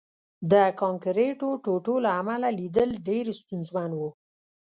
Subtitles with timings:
[0.51, 4.09] د کانکریټو ټوټو له امله لیدل ډېر ستونزمن وو